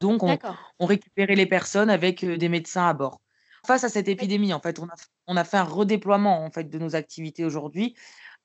Donc, 0.00 0.22
on, 0.22 0.38
on 0.78 0.86
récupérait 0.86 1.36
les 1.36 1.46
personnes 1.46 1.90
avec 1.90 2.24
des 2.24 2.48
médecins 2.48 2.88
à 2.88 2.94
bord. 2.94 3.20
Face 3.66 3.84
à 3.84 3.88
cette 3.88 4.08
épidémie, 4.08 4.52
en 4.54 4.60
fait, 4.60 4.78
on 4.78 4.86
a, 4.86 4.94
on 5.26 5.36
a 5.36 5.44
fait 5.44 5.58
un 5.58 5.64
redéploiement 5.64 6.44
en 6.44 6.50
fait, 6.50 6.64
de 6.64 6.78
nos 6.78 6.96
activités 6.96 7.44
aujourd'hui 7.44 7.94
euh, 7.94 8.39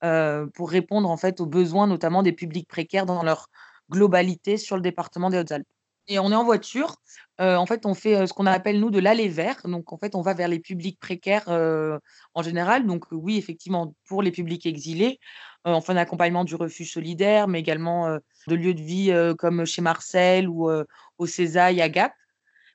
pour 0.53 0.69
répondre 0.69 1.09
en 1.09 1.17
fait 1.17 1.41
aux 1.41 1.45
besoins 1.45 1.87
notamment 1.87 2.23
des 2.23 2.31
publics 2.31 2.67
précaires 2.67 3.05
dans 3.05 3.23
leur 3.23 3.49
globalité 3.89 4.57
sur 4.57 4.75
le 4.75 4.81
département 4.81 5.29
des 5.29 5.37
Hautes-Alpes. 5.37 5.67
Et 6.07 6.19
on 6.19 6.31
est 6.31 6.35
en 6.35 6.43
voiture. 6.43 6.97
Euh, 7.41 7.55
en 7.55 7.65
fait, 7.65 7.85
on 7.85 7.93
fait 7.95 8.15
euh, 8.15 8.27
ce 8.27 8.33
qu'on 8.33 8.45
appelle 8.45 8.79
nous 8.79 8.91
de 8.91 8.99
l'aller 8.99 9.27
vers. 9.27 9.61
Donc, 9.65 9.91
en 9.91 9.97
fait, 9.97 10.15
on 10.15 10.21
va 10.21 10.33
vers 10.33 10.47
les 10.47 10.59
publics 10.59 10.99
précaires 10.99 11.47
en 11.47 12.43
général. 12.43 12.85
Donc, 12.85 13.05
oui, 13.11 13.37
effectivement, 13.37 13.95
pour 14.07 14.21
les 14.21 14.31
publics 14.31 14.65
exilés, 14.65 15.19
on 15.67 15.81
fait 15.81 15.93
un 15.93 15.97
accompagnement 15.97 16.43
du 16.43 16.55
refuge 16.55 16.93
solidaire, 16.93 17.47
mais 17.47 17.59
également 17.59 18.19
de 18.47 18.55
lieux 18.55 18.75
de 18.75 18.81
vie 18.81 19.11
comme 19.39 19.65
chez 19.65 19.81
Marcel 19.81 20.47
ou 20.47 20.69
au 21.17 21.25
Césaille 21.25 21.81
à 21.81 21.89
Gap. 21.89 22.13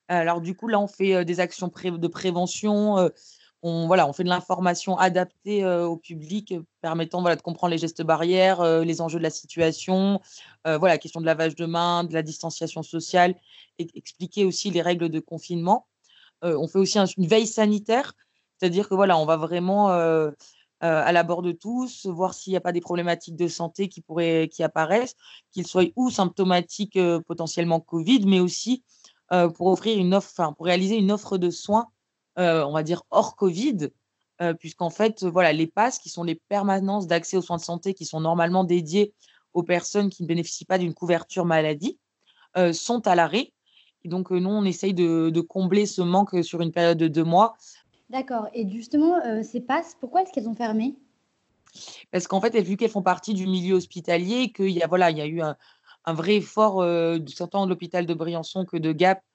Alors, 0.08 0.40
du 0.40 0.56
coup, 0.56 0.66
là, 0.66 0.80
on 0.80 0.88
fait 0.88 1.24
des 1.24 1.38
actions 1.38 1.68
de 1.68 2.08
prévention 2.08 3.10
on, 3.62 3.86
voilà, 3.86 4.08
on 4.08 4.12
fait 4.12 4.24
de 4.24 4.28
l'information 4.28 4.96
adaptée 4.96 5.64
au 5.66 5.96
public, 5.96 6.54
permettant 6.80 7.20
voilà, 7.20 7.36
de 7.36 7.42
comprendre 7.42 7.72
les 7.72 7.78
gestes 7.78 8.02
barrières, 8.02 8.64
les 8.82 9.00
enjeux 9.00 9.18
de 9.18 9.22
la 9.22 9.30
situation, 9.30 10.20
voilà, 10.64 10.94
la 10.94 10.98
question 10.98 11.20
de 11.20 11.26
lavage 11.26 11.54
de 11.54 11.66
main, 11.66 12.04
de 12.04 12.14
la 12.14 12.22
distanciation 12.22 12.82
sociale, 12.82 13.34
et 13.78 13.88
expliquer 13.94 14.44
aussi 14.44 14.70
les 14.70 14.82
règles 14.82 15.08
de 15.08 15.20
confinement. 15.20 15.86
on 16.42 16.68
fait 16.68 16.78
aussi 16.78 16.98
une 17.16 17.26
veille 17.26 17.46
sanitaire, 17.46 18.14
c'est-à-dire 18.56 18.88
que 18.88 18.94
voilà, 18.94 19.18
on 19.18 19.26
va 19.26 19.36
vraiment 19.36 19.88
à 20.80 21.12
la 21.12 21.22
de 21.22 21.52
tous, 21.52 22.06
voir 22.06 22.32
s'il 22.32 22.52
n'y 22.52 22.56
a 22.56 22.62
pas 22.62 22.72
des 22.72 22.80
problématiques 22.80 23.36
de 23.36 23.48
santé 23.48 23.88
qui 23.88 24.00
pourraient 24.00 24.48
qui 24.50 24.62
apparaissent, 24.62 25.16
qu'ils 25.52 25.66
soient 25.66 25.84
ou 25.96 26.10
symptomatiques 26.10 26.98
potentiellement 27.26 27.80
Covid, 27.80 28.24
mais 28.26 28.40
aussi 28.40 28.84
pour 29.28 29.66
offrir 29.66 29.98
une 29.98 30.14
offre, 30.14 30.54
pour 30.56 30.64
réaliser 30.64 30.96
une 30.96 31.12
offre 31.12 31.36
de 31.36 31.50
soins 31.50 31.88
euh, 32.40 32.64
on 32.64 32.72
va 32.72 32.82
dire, 32.82 33.02
hors 33.10 33.36
Covid, 33.36 33.90
euh, 34.40 34.54
puisqu'en 34.54 34.88
fait, 34.88 35.24
voilà, 35.24 35.52
les 35.52 35.66
PASS, 35.66 35.98
qui 35.98 36.08
sont 36.08 36.24
les 36.24 36.36
permanences 36.36 37.06
d'accès 37.06 37.36
aux 37.36 37.42
soins 37.42 37.58
de 37.58 37.62
santé, 37.62 37.92
qui 37.92 38.06
sont 38.06 38.20
normalement 38.20 38.64
dédiées 38.64 39.12
aux 39.52 39.62
personnes 39.62 40.08
qui 40.08 40.22
ne 40.22 40.28
bénéficient 40.28 40.64
pas 40.64 40.78
d'une 40.78 40.94
couverture 40.94 41.44
maladie, 41.44 41.98
euh, 42.56 42.72
sont 42.72 43.06
à 43.06 43.14
l'arrêt. 43.14 43.52
Et 44.04 44.08
donc, 44.08 44.30
nous, 44.30 44.48
on 44.48 44.64
essaye 44.64 44.94
de, 44.94 45.40
combler 45.42 45.84
ce 45.84 46.00
manque 46.00 46.42
sur 46.42 46.62
une 46.62 46.72
période 46.72 46.96
de 46.96 47.08
deux 47.08 47.24
mois. 47.24 47.56
D'accord. 48.08 48.48
Et 48.54 48.66
justement, 48.66 49.20
ces 49.42 49.60
PASS, 49.60 49.96
pourquoi 50.00 50.22
est-ce 50.22 50.32
qu'elles 50.32 50.48
ont 50.48 50.54
fermé? 50.54 50.96
Parce 52.10 52.26
qu'en 52.26 52.40
fait, 52.40 52.58
vu 52.62 52.78
qu'elles 52.78 52.90
font 52.90 53.02
partie 53.02 53.34
du 53.34 53.46
milieu 53.46 53.74
hospitalier, 53.74 54.50
qu'il 54.52 54.70
y 54.70 54.82
a, 54.82 54.86
voilà, 54.86 55.10
il 55.10 55.18
y 55.18 55.20
a 55.20 55.26
eu 55.26 55.42
un, 55.42 55.56
vrai 56.06 56.36
effort 56.36 56.82
du 57.20 57.34
tant 57.34 57.66
de 57.66 57.68
l'hôpital 57.68 58.06
de 58.06 58.14
Briançon 58.14 58.64
que 58.64 58.78
de 58.78 58.92
Gap 58.92 59.20
euh, 59.20 59.29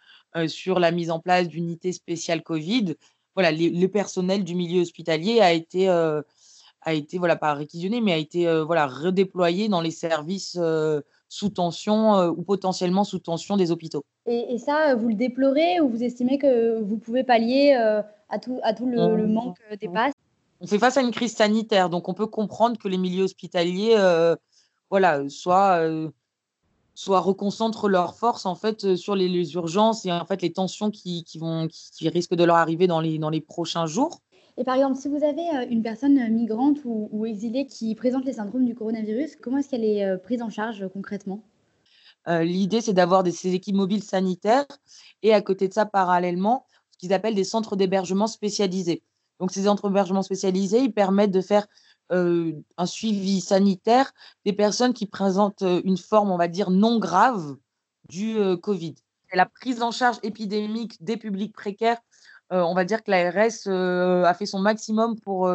sur 0.48 0.80
la 0.80 0.92
mise 0.92 1.12
en 1.12 1.20
place 1.20 1.48
d'unités 1.48 1.94
spéciales 1.94 2.44
Covid. 2.44 2.96
Voilà, 3.36 3.52
le 3.52 3.88
personnel 3.88 4.44
du 4.44 4.56
milieu 4.56 4.82
hospitalier 4.82 5.42
a 5.42 5.52
été, 5.52 5.90
euh, 5.90 6.22
a 6.82 6.94
été 6.94 7.18
voilà, 7.18 7.36
pas 7.36 7.54
réquisitionné, 7.54 8.00
mais 8.00 8.14
a 8.14 8.18
été 8.18 8.48
euh, 8.48 8.64
voilà, 8.64 8.88
redéployé 8.88 9.68
dans 9.68 9.82
les 9.82 9.92
services 9.92 10.58
sous 11.28 11.50
tension 11.50 12.28
ou 12.28 12.44
potentiellement 12.44 13.04
sous 13.04 13.20
tension 13.20 13.58
des 13.58 13.72
hôpitaux. 13.72 14.04
Et, 14.26 14.58
ça, 14.58 14.96
vous 14.96 15.10
le 15.10 15.16
déplorez 15.16 15.80
ou 15.82 15.90
vous 15.90 16.04
estimez 16.04 16.38
que 16.38 16.80
vous 16.82 16.98
pouvez 16.98 17.24
pallier 17.24 17.74
à 18.30 18.40
tout, 18.40 18.60
à 18.64 18.74
tout 18.74 18.88
le, 18.88 19.28
manque 19.28 19.58
des 19.80 19.90
passes? 19.90 20.14
On 20.62 20.68
fait 20.68 20.80
face 20.80 20.96
à 20.96 21.02
une 21.02 21.12
crise 21.12 21.36
sanitaire, 21.36 21.90
donc 21.90 22.08
on 22.08 22.14
peut 22.14 22.28
comprendre 22.28 22.78
que 22.78 22.88
les 22.88 22.98
milieux 22.98 23.24
hospitaliers 23.24 23.98
voilà, 24.90 25.28
soient 25.28 25.82
soit 26.96 27.20
reconcentrent 27.20 27.88
leurs 27.88 28.16
forces 28.16 28.46
en 28.46 28.56
fait 28.56 28.96
sur 28.96 29.16
les, 29.16 29.54
urgences 29.54 30.06
et 30.06 30.12
en 30.12 30.26
fait 30.26 30.42
les 30.42 30.52
tensions 30.52 30.90
qui, 30.90 31.24
vont 31.40 31.68
qui, 31.68 32.10
risquent 32.10 32.36
de 32.36 32.44
leur 32.44 32.56
arriver 32.56 32.88
dans 32.88 33.02
les 33.02 33.20
dans 33.20 33.30
les 33.30 33.42
prochains 33.42 33.86
jours. 33.86 34.22
Et 34.58 34.64
par 34.64 34.76
exemple, 34.76 34.98
si 34.98 35.10
vous 35.10 35.24
avez 35.24 35.68
une 35.70 35.84
personne 35.84 36.30
migrante 36.34 36.78
ou, 36.86 37.26
exilée 37.26 37.66
qui 37.66 37.94
présente 37.94 38.24
les 38.24 38.34
syndromes 38.34 38.66
du 38.66 38.74
coronavirus, 38.74 39.36
comment 39.36 39.58
est-ce 39.58 39.70
qu'elle 39.70 39.84
est 39.84 40.18
prise 40.24 40.42
en 40.42 40.50
charge 40.50 40.88
concrètement? 40.94 41.42
L'idée, 42.28 42.82
c'est 42.82 42.94
d'avoir 42.94 43.22
des, 43.22 43.32
ces 43.32 43.54
équipes 43.54 43.76
mobiles 43.76 44.02
sanitaires 44.02 44.66
et 45.22 45.34
à 45.34 45.42
côté 45.42 45.68
de 45.68 45.74
ça, 45.74 45.86
parallèlement, 45.86 46.66
ce 46.92 46.98
qu'ils 46.98 47.14
appellent 47.14 47.36
des 47.36 47.44
centres 47.44 47.76
d'hébergement 47.76 48.28
spécialisés. 48.28 49.04
Donc, 49.40 49.52
ces 49.52 49.64
centres 49.64 49.90
d'hébergement 49.90 50.22
spécialisés, 50.22 50.80
ils 50.80 50.94
permettent 50.94 51.32
de 51.32 51.42
faire 51.42 51.68
un 52.10 52.86
suivi 52.86 53.42
sanitaire 53.42 54.14
des 54.46 54.54
personnes 54.54 54.94
qui 54.94 55.06
présentent 55.06 55.64
une 55.84 55.98
forme, 55.98 56.32
on 56.32 56.38
va 56.38 56.48
dire, 56.48 56.70
non 56.70 57.00
grave 57.00 57.58
du 58.10 58.38
Covid. 58.62 58.96
la 59.34 59.46
prise 59.46 59.82
en 59.82 59.92
charge 59.92 60.18
épidémique 60.24 61.04
des 61.04 61.18
publics 61.18 61.54
précaires, 61.54 61.98
on 62.52 62.76
va 62.76 62.86
dire 62.86 63.04
que 63.04 63.12
l'ARS 63.12 63.68
a 64.26 64.34
fait 64.34 64.46
son 64.46 64.60
maximum 64.60 65.20
pour, 65.20 65.52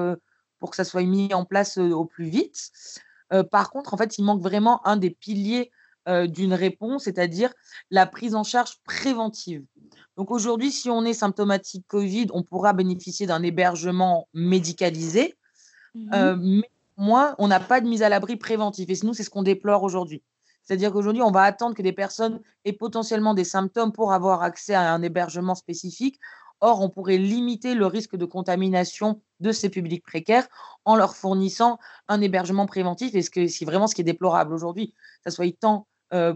pour 0.58 0.70
que 0.70 0.76
ça 0.76 0.84
soit 0.84 1.04
mis 1.04 1.32
en 1.32 1.44
place 1.44 1.78
au 1.78 2.04
plus 2.04 2.28
vite. 2.28 2.72
par 3.50 3.70
contre, 3.70 3.94
en 3.94 3.96
fait, 3.96 4.18
il 4.18 4.24
manque 4.24 4.42
vraiment 4.42 4.84
un 4.86 4.96
des 4.96 5.10
piliers 5.10 5.70
d'une 6.06 6.54
réponse, 6.54 7.04
c'est-à-dire 7.04 7.52
la 7.90 8.06
prise 8.06 8.34
en 8.34 8.42
charge 8.42 8.78
préventive. 8.84 9.64
Donc 10.16 10.30
aujourd'hui, 10.32 10.72
si 10.72 10.90
on 10.90 11.04
est 11.04 11.14
symptomatique 11.14 11.86
Covid, 11.86 12.26
on 12.32 12.42
pourra 12.42 12.72
bénéficier 12.72 13.26
d'un 13.26 13.42
hébergement 13.42 14.28
médicalisé 14.34 15.36
Mmh 15.94 16.60
mais 16.60 16.70
moi, 16.96 17.34
on 17.38 17.48
n'a 17.48 17.60
pas 17.60 17.80
de 17.80 17.88
mise 17.88 18.02
à 18.02 18.10
l'abri 18.10 18.36
préventive. 18.36 18.90
Et 18.90 18.98
nous, 19.04 19.14
c'est 19.14 19.22
ce 19.22 19.30
qu'on 19.30 19.42
déplore 19.42 19.82
aujourd'hui. 19.82 20.22
C'est-à-dire 20.62 20.92
qu'aujourd'hui, 20.92 21.22
on 21.22 21.30
va 21.30 21.42
attendre 21.42 21.74
que 21.74 21.80
des 21.80 21.94
personnes 21.94 22.40
aient 22.66 22.74
potentiellement 22.74 23.32
des 23.32 23.44
symptômes 23.44 23.90
pour 23.90 24.12
avoir 24.12 24.42
accès 24.42 24.74
à 24.74 24.92
un 24.92 25.02
hébergement 25.02 25.54
spécifique. 25.54 26.20
Or, 26.60 26.82
on 26.82 26.90
pourrait 26.90 27.16
limiter 27.16 27.74
le 27.74 27.86
risque 27.86 28.16
de 28.16 28.26
contamination 28.26 29.22
de 29.40 29.50
ces 29.50 29.70
publics 29.70 30.04
précaires 30.04 30.46
en 30.84 30.94
leur 30.94 31.16
fournissant 31.16 31.78
un 32.08 32.20
hébergement 32.20 32.66
préventif. 32.66 33.14
Et 33.14 33.22
c'est 33.22 33.64
vraiment 33.64 33.86
ce 33.86 33.94
qui 33.94 34.02
est 34.02 34.04
déplorable 34.04 34.52
aujourd'hui, 34.52 34.94
ce 35.24 35.30
soit 35.30 35.58
tant 35.58 35.86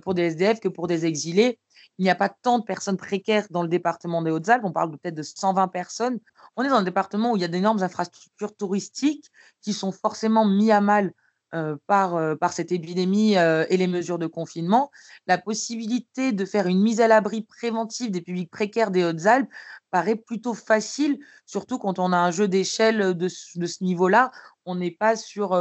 pour 0.02 0.14
des 0.14 0.22
SDF 0.22 0.60
que 0.60 0.68
pour 0.68 0.86
des 0.86 1.06
exilés. 1.06 1.58
Il 1.98 2.04
n'y 2.04 2.10
a 2.10 2.14
pas 2.14 2.28
tant 2.28 2.58
de 2.58 2.64
personnes 2.64 2.96
précaires 2.96 3.46
dans 3.50 3.62
le 3.62 3.68
département 3.68 4.22
des 4.22 4.30
Hautes-Alpes. 4.30 4.64
On 4.64 4.72
parle 4.72 4.90
peut-être 4.90 5.14
de 5.14 5.22
120 5.22 5.68
personnes 5.68 6.18
on 6.56 6.64
est 6.64 6.68
dans 6.68 6.76
un 6.76 6.82
département 6.82 7.32
où 7.32 7.36
il 7.36 7.42
y 7.42 7.44
a 7.44 7.48
d'énormes 7.48 7.82
infrastructures 7.82 8.56
touristiques 8.56 9.30
qui 9.60 9.72
sont 9.72 9.92
forcément 9.92 10.46
mis 10.46 10.70
à 10.70 10.80
mal 10.80 11.12
euh, 11.54 11.76
par, 11.86 12.16
euh, 12.16 12.34
par 12.34 12.52
cette 12.52 12.72
épidémie 12.72 13.36
euh, 13.36 13.64
et 13.70 13.76
les 13.76 13.86
mesures 13.86 14.18
de 14.18 14.26
confinement. 14.26 14.90
La 15.26 15.38
possibilité 15.38 16.32
de 16.32 16.44
faire 16.44 16.66
une 16.66 16.82
mise 16.82 17.00
à 17.00 17.08
l'abri 17.08 17.42
préventive 17.42 18.10
des 18.10 18.20
publics 18.20 18.50
précaires 18.50 18.90
des 18.90 19.04
Hautes-Alpes 19.04 19.48
paraît 19.90 20.16
plutôt 20.16 20.54
facile, 20.54 21.18
surtout 21.46 21.78
quand 21.78 21.98
on 21.98 22.12
a 22.12 22.16
un 22.16 22.30
jeu 22.30 22.48
d'échelle 22.48 23.14
de, 23.14 23.28
ce 23.28 23.84
niveau-là. 23.84 24.30
On 24.64 24.74
n'est 24.74 24.90
pas 24.90 25.14
sur 25.14 25.52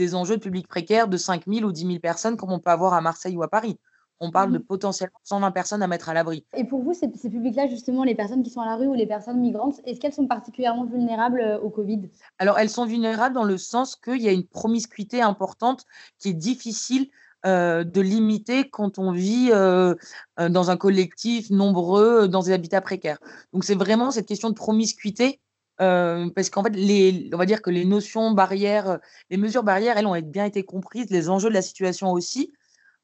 des 0.00 0.14
enjeux 0.14 0.36
de 0.36 0.42
publics 0.42 0.66
précaires 0.66 1.08
de 1.08 1.16
5 1.16 1.44
000 1.46 1.68
ou 1.68 1.72
10 1.72 1.86
000 1.86 1.98
personnes 1.98 2.36
comme 2.36 2.52
on 2.52 2.58
peut 2.58 2.70
avoir 2.70 2.94
à 2.94 3.00
Marseille 3.00 3.36
ou 3.36 3.42
à 3.42 3.48
Paris 3.48 3.78
on 4.20 4.30
parle 4.30 4.52
de 4.52 4.58
mmh. 4.58 4.64
potentiellement 4.64 5.18
120 5.24 5.50
personnes 5.50 5.82
à 5.82 5.86
mettre 5.86 6.10
à 6.10 6.14
l'abri. 6.14 6.44
Et 6.54 6.64
pour 6.64 6.82
vous, 6.82 6.92
ces, 6.92 7.08
publics-là, 7.08 7.68
justement, 7.68 8.04
les 8.04 8.14
personnes 8.14 8.42
qui 8.42 8.50
sont 8.50 8.60
à 8.60 8.66
la 8.66 8.76
rue 8.76 8.86
ou 8.86 8.94
les 8.94 9.06
personnes 9.06 9.40
migrantes, 9.40 9.80
est-ce 9.86 9.98
qu'elles 9.98 10.12
sont 10.12 10.26
particulièrement 10.26 10.84
vulnérables 10.84 11.40
euh, 11.40 11.58
au 11.58 11.70
Covid? 11.70 12.02
Alors, 12.38 12.58
elles 12.58 12.68
sont 12.68 12.84
vulnérables 12.84 13.34
dans 13.34 13.44
le 13.44 13.56
sens 13.56 13.96
qu'il 13.96 14.20
y 14.20 14.28
a 14.28 14.32
une 14.32 14.46
promiscuité 14.46 15.22
importante 15.22 15.86
qui 16.18 16.28
est 16.28 16.34
difficile 16.34 17.08
euh, 17.46 17.82
de 17.82 18.02
limiter 18.02 18.68
quand 18.68 18.98
on 18.98 19.12
vit 19.12 19.48
euh, 19.52 19.94
dans 20.38 20.70
un 20.70 20.76
collectif 20.76 21.48
nombreux, 21.48 22.28
dans 22.28 22.42
des 22.42 22.52
habitats 22.52 22.82
précaires. 22.82 23.18
Donc, 23.54 23.64
c'est 23.64 23.74
vraiment 23.74 24.10
cette 24.10 24.28
question 24.28 24.50
de 24.50 24.54
promiscuité. 24.54 25.40
Parce 25.80 26.50
qu'en 26.50 26.62
fait, 26.62 27.30
on 27.32 27.38
va 27.38 27.46
dire 27.46 27.62
que 27.62 27.70
les 27.70 27.86
notions 27.86 28.32
barrières, 28.32 28.98
les 29.30 29.38
mesures 29.38 29.62
barrières, 29.62 29.96
elles 29.96 30.06
ont 30.06 30.20
bien 30.20 30.44
été 30.44 30.62
comprises, 30.62 31.08
les 31.10 31.30
enjeux 31.30 31.48
de 31.48 31.54
la 31.54 31.62
situation 31.62 32.12
aussi. 32.12 32.52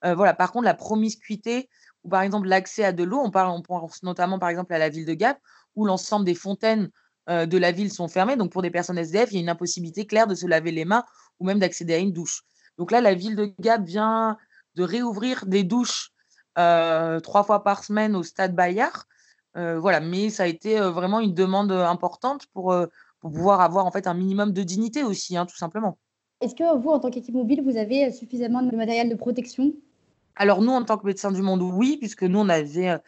Voilà, 0.02 0.34
par 0.34 0.52
contre, 0.52 0.66
la 0.66 0.74
promiscuité 0.74 1.68
ou 2.04 2.08
par 2.08 2.22
exemple 2.22 2.46
l'accès 2.46 2.84
à 2.84 2.92
de 2.92 3.02
l'eau, 3.02 3.18
on, 3.18 3.30
parle, 3.30 3.50
on 3.50 3.62
pense 3.62 4.02
notamment 4.02 4.38
par 4.38 4.50
exemple 4.50 4.72
à 4.74 4.78
la 4.78 4.90
ville 4.90 5.06
de 5.06 5.14
Gap, 5.14 5.38
où 5.74 5.86
l'ensemble 5.86 6.24
des 6.24 6.34
fontaines 6.34 6.90
de 7.28 7.58
la 7.58 7.72
ville 7.72 7.90
sont 7.90 8.08
fermées. 8.08 8.36
Donc 8.36 8.52
pour 8.52 8.62
des 8.62 8.70
personnes 8.70 8.98
SDF, 8.98 9.32
il 9.32 9.36
y 9.36 9.38
a 9.38 9.40
une 9.40 9.48
impossibilité 9.48 10.06
claire 10.06 10.26
de 10.26 10.34
se 10.34 10.46
laver 10.46 10.70
les 10.70 10.84
mains 10.84 11.04
ou 11.40 11.46
même 11.46 11.58
d'accéder 11.58 11.94
à 11.94 11.98
une 11.98 12.12
douche. 12.12 12.42
Donc 12.78 12.90
là, 12.92 13.00
la 13.00 13.14
ville 13.14 13.36
de 13.36 13.52
Gap 13.58 13.82
vient 13.82 14.36
de 14.74 14.82
réouvrir 14.82 15.46
des 15.46 15.64
douches 15.64 16.12
trois 16.54 17.42
fois 17.44 17.64
par 17.64 17.84
semaine 17.84 18.14
au 18.14 18.22
stade 18.22 18.54
Bayard. 18.54 19.06
Voilà, 19.56 20.00
mais 20.00 20.28
ça 20.28 20.42
a 20.42 20.46
été 20.46 20.78
vraiment 20.78 21.18
une 21.20 21.32
demande 21.32 21.72
importante 21.72 22.46
pour, 22.52 22.74
pouvoir 23.20 23.60
avoir 23.60 23.86
en 23.86 23.90
fait 23.90 24.06
un 24.06 24.14
minimum 24.14 24.52
de 24.52 24.62
dignité 24.62 25.02
aussi, 25.02 25.36
hein, 25.36 25.46
tout 25.46 25.56
simplement. 25.56 25.98
Est-ce 26.40 26.54
que 26.54 26.76
vous, 26.78 26.90
en 26.90 26.98
tant 26.98 27.10
qu'équipe 27.10 27.34
mobile, 27.34 27.62
vous 27.64 27.76
avez 27.76 28.12
suffisamment 28.12 28.62
de 28.62 28.76
matériel 28.76 29.08
de 29.08 29.14
protection? 29.14 29.72
Alors 30.36 30.60
nous, 30.60 30.72
en 30.72 30.84
tant 30.84 30.98
que 30.98 31.06
médecins 31.06 31.32
du 31.32 31.42
monde, 31.42 31.62
oui, 31.62 31.96
puisque 31.96 32.22
nous, 32.22 32.38
on 32.38 32.48
avait, 32.48 32.90
euh, 32.90 32.98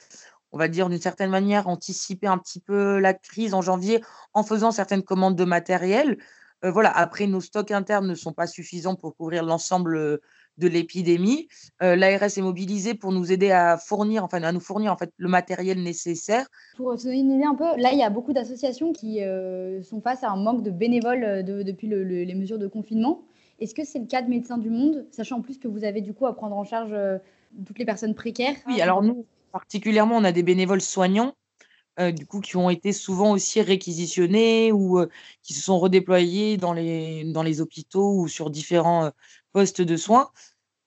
on 0.50 0.58
va 0.58 0.68
dire 0.68 0.88
d'une 0.88 1.00
certaine 1.00 1.30
manière, 1.30 1.68
anticipé 1.68 2.26
un 2.26 2.38
petit 2.38 2.60
peu 2.60 2.98
la 2.98 3.12
crise 3.12 3.52
en 3.52 3.60
janvier 3.60 4.02
en 4.32 4.42
faisant 4.42 4.70
certaines 4.70 5.02
commandes 5.02 5.36
de 5.36 5.44
matériel. 5.44 6.16
Euh, 6.64 6.70
voilà, 6.70 6.90
après, 6.90 7.26
nos 7.26 7.42
stocks 7.42 7.70
internes 7.70 8.06
ne 8.06 8.14
sont 8.14 8.32
pas 8.32 8.46
suffisants 8.46 8.96
pour 8.96 9.14
couvrir 9.14 9.44
l'ensemble 9.44 9.96
euh, 9.96 10.22
de 10.58 10.68
l'épidémie. 10.68 11.48
Euh, 11.82 11.96
L'ARS 11.96 12.22
est 12.24 12.42
mobilisée 12.42 12.94
pour 12.94 13.12
nous 13.12 13.32
aider 13.32 13.50
à 13.50 13.78
fournir, 13.78 14.24
enfin 14.24 14.42
à 14.42 14.52
nous 14.52 14.60
fournir 14.60 14.92
en 14.92 14.96
fait 14.96 15.12
le 15.16 15.28
matériel 15.28 15.82
nécessaire. 15.82 16.46
Pour 16.76 16.98
se 16.98 17.04
donner 17.04 17.20
une 17.20 17.32
idée 17.32 17.44
un 17.44 17.54
peu, 17.54 17.64
là 17.76 17.90
il 17.92 17.98
y 17.98 18.02
a 18.02 18.10
beaucoup 18.10 18.32
d'associations 18.32 18.92
qui 18.92 19.22
euh, 19.22 19.82
sont 19.82 20.00
face 20.00 20.24
à 20.24 20.30
un 20.30 20.36
manque 20.36 20.62
de 20.62 20.70
bénévoles 20.70 21.24
euh, 21.24 21.42
depuis 21.42 21.88
les 21.88 22.34
mesures 22.34 22.58
de 22.58 22.66
confinement. 22.66 23.22
Est-ce 23.60 23.74
que 23.74 23.84
c'est 23.84 23.98
le 23.98 24.06
cas 24.06 24.22
de 24.22 24.28
Médecins 24.28 24.58
du 24.58 24.70
Monde, 24.70 25.06
sachant 25.10 25.38
en 25.38 25.42
plus 25.42 25.58
que 25.58 25.66
vous 25.66 25.84
avez 25.84 26.00
du 26.00 26.12
coup 26.12 26.26
à 26.26 26.34
prendre 26.34 26.56
en 26.56 26.64
charge 26.64 26.94
toutes 27.66 27.78
les 27.78 27.84
personnes 27.84 28.14
précaires? 28.14 28.54
Oui, 28.66 28.80
alors 28.80 29.02
nous 29.02 29.26
particulièrement, 29.50 30.16
on 30.16 30.24
a 30.24 30.30
des 30.30 30.44
bénévoles 30.44 30.80
soignants. 30.80 31.34
du 31.98 32.26
coup, 32.26 32.40
qui 32.40 32.56
ont 32.56 32.70
été 32.70 32.92
souvent 32.92 33.32
aussi 33.32 33.60
réquisitionnés 33.60 34.70
ou 34.70 35.00
qui 35.42 35.54
se 35.54 35.62
sont 35.62 35.80
redéployés 35.80 36.56
dans 36.56 36.72
les, 36.72 37.24
dans 37.24 37.42
les 37.42 37.60
hôpitaux 37.60 38.20
ou 38.20 38.28
sur 38.28 38.50
différents 38.50 39.10
postes 39.58 39.82
de 39.82 39.96
soins. 39.96 40.30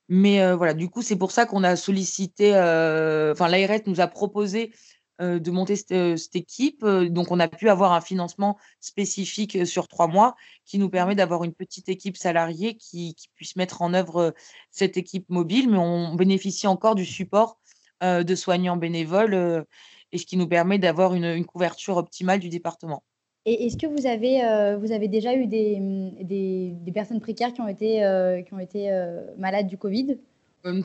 Mais 0.08 0.42
euh, 0.42 0.56
voilà, 0.56 0.74
du 0.74 0.90
coup, 0.90 1.02
c'est 1.02 1.18
pour 1.18 1.32
ça 1.32 1.46
qu'on 1.46 1.66
a 1.66 1.76
sollicité, 1.76 2.56
euh, 2.56 3.34
enfin, 3.34 3.50
l'ARS 3.50 3.82
nous 3.86 4.00
a 4.00 4.08
proposé 4.08 4.74
euh, 5.20 5.40
de 5.40 5.52
monter 5.52 5.76
cette, 5.76 6.36
équipe. 6.38 6.86
Donc, 6.86 7.32
on 7.32 7.40
a 7.42 7.50
pu 7.50 7.68
avoir 7.68 7.92
un 7.92 8.00
financement 8.00 8.58
spécifique 8.80 9.68
sur 9.68 9.90
trois 9.90 10.08
mois 10.08 10.36
qui 10.66 10.80
nous 10.80 10.90
permet 10.90 11.16
d'avoir 11.16 11.44
une 11.44 11.54
petite 11.54 11.90
équipe 11.90 12.16
salariée 12.16 12.78
qui, 12.78 13.14
puisse 13.36 13.58
mettre 13.58 13.82
en 13.82 13.94
œuvre 13.94 14.34
cette 14.70 14.96
équipe 14.96 15.30
mobile. 15.30 15.70
Mais 15.70 15.78
on 15.78 16.16
bénéficie 16.16 16.68
encore 16.68 16.96
du 16.96 17.06
support 17.06 17.60
de 18.02 18.36
soignants 18.36 18.78
bénévoles 18.78 19.66
et 20.14 20.18
ce 20.18 20.26
qui 20.26 20.38
nous 20.38 20.48
permet 20.48 20.80
d'avoir 20.80 21.14
une 21.14 21.46
couverture 21.46 21.98
optimale 21.98 22.40
du 22.40 22.48
département. 22.48 23.04
Et 23.46 23.66
est-ce 23.66 23.78
que 23.78 23.88
vous 23.88 24.06
avez, 24.06 24.44
euh, 24.44 24.78
vous 24.78 24.92
avez 24.92 25.08
déjà 25.08 25.34
eu 25.34 25.48
des, 25.48 25.78
des, 26.22 26.74
des, 26.76 26.92
personnes 26.92 27.20
précaires 27.20 27.54
qui 27.54 27.62
ont 27.62 27.68
été, 27.68 28.06
euh, 28.06 28.42
qui 28.44 28.54
ont 28.54 28.60
été 28.60 28.92
euh, 28.92 29.22
malades 29.38 29.68
du 29.68 29.78
Covid? 29.78 30.18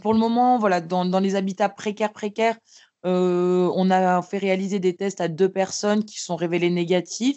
Pour 0.01 0.15
le 0.15 0.19
moment, 0.19 0.59
voilà, 0.59 0.81
dans, 0.81 1.05
dans, 1.05 1.21
les 1.21 1.35
habitats 1.35 1.69
précaires, 1.69 2.13
précaires, 2.13 2.57
on 3.05 3.91
a 3.91 4.23
fait 4.23 4.39
réaliser 4.39 4.81
des 4.81 4.97
tests 4.97 5.21
à 5.21 5.29
deux 5.29 5.51
personnes 5.51 6.05
qui 6.05 6.19
sont 6.19 6.35
révélées 6.35 6.71
négatives. 6.71 7.37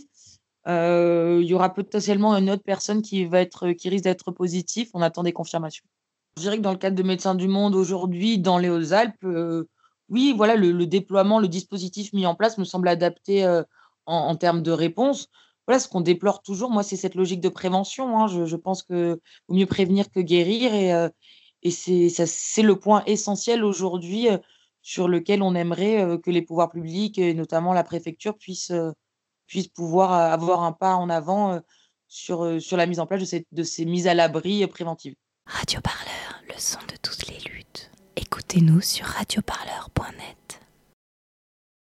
il 0.65 1.43
y 1.43 1.53
aura 1.53 1.73
potentiellement 1.73 2.33
une 2.35 2.49
autre 2.49 2.63
personne 2.63 3.01
qui, 3.01 3.25
va 3.25 3.41
être, 3.41 3.71
qui 3.73 3.89
risque 3.89 4.05
d'être 4.05 4.31
positive. 4.31 4.89
On 4.93 5.01
attend 5.01 5.21
des 5.21 5.33
confirmations. 5.33 5.85
Je 6.37 6.43
dirais 6.43 6.57
que 6.57 6.63
dans 6.63 6.71
le 6.71 6.77
cadre 6.77 6.95
de 6.95 7.03
Médecins 7.03 7.35
du 7.35 7.47
Monde 7.47 7.75
aujourd'hui, 7.75 8.39
dans 8.39 8.57
les 8.57 8.69
Hautes-Alpes, 8.69 9.27
oui, 10.07 10.33
voilà, 10.35 10.55
le, 10.55 10.85
déploiement, 10.87 11.39
le 11.39 11.49
dispositif 11.49 12.13
mis 12.13 12.25
en 12.25 12.35
place 12.35 12.57
me 12.57 12.63
semble 12.63 12.87
adapté 12.87 13.45
en, 14.09 14.35
termes 14.35 14.61
de 14.61 14.71
réponse. 14.71 15.29
Voilà, 15.67 15.79
ce 15.79 15.87
qu'on 15.87 16.01
déplore 16.01 16.41
toujours, 16.41 16.71
moi, 16.71 16.83
c'est 16.83 16.95
cette 16.95 17.15
logique 17.15 17.41
de 17.41 17.49
prévention. 17.49 18.19
Hein. 18.19 18.27
Je, 18.27 18.55
pense 18.55 18.83
que 18.83 19.19
vaut 19.47 19.55
mieux 19.55 19.67
prévenir 19.67 20.09
que 20.09 20.19
guérir. 20.19 20.73
Et, 20.73 20.93
euh, 20.93 21.09
c'est 21.71 22.63
le 22.63 22.75
point 22.75 23.03
essentiel 23.05 23.63
aujourd'hui 23.63 24.29
euh, 24.29 24.37
sur 24.81 25.07
lequel 25.07 25.43
on 25.43 25.53
aimerait 25.53 26.01
euh, 26.01 26.17
que 26.17 26.31
les 26.31 26.41
pouvoirs 26.41 26.71
publics, 26.71 27.19
et 27.19 27.33
notamment 27.33 27.73
la 27.73 27.83
préfecture, 27.83 28.37
puissent, 28.37 28.73
puissent 29.45 29.67
pouvoir 29.67 30.11
avoir 30.13 30.63
un 30.63 30.71
pas 30.71 30.95
en 30.95 31.09
avant 31.09 31.61
sur, 32.07 32.61
sur 32.61 32.77
la 32.77 32.87
mise 32.87 32.99
en 32.99 33.05
place 33.05 33.19
de 33.19 33.25
ces, 33.25 33.45
de 33.51 33.63
ces 33.63 33.85
mises 33.85 34.07
à 34.07 34.15
l'abri 34.15 34.65
préventives. 34.67 35.15
Radio 35.45 35.81
Parleur, 35.81 36.41
le 36.47 36.53
son 36.57 36.79
de 36.79 36.95
toutes 37.01 37.27
les 37.27 37.39
luttes. 37.51 37.91
Écoutez-nous 38.15 38.81
sur 38.81 39.05
radioparleur.net. 39.05 40.48